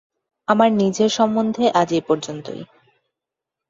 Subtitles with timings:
[0.47, 2.45] আমার নিজের সম্বন্ধে আজ এই পর্যন্ত।